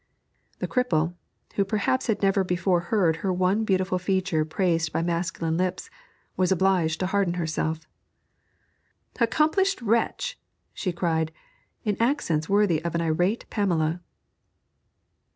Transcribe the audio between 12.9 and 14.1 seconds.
an irate Pamela.